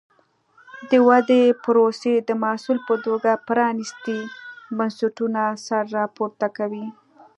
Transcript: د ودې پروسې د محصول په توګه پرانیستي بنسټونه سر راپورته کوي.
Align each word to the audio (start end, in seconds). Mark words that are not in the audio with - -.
د 0.89 0.91
ودې 1.07 1.43
پروسې 1.63 2.13
د 2.27 2.29
محصول 2.43 2.77
په 2.87 2.95
توګه 3.05 3.31
پرانیستي 3.47 4.19
بنسټونه 4.77 5.41
سر 5.65 5.83
راپورته 5.97 6.47
کوي. 6.57 6.85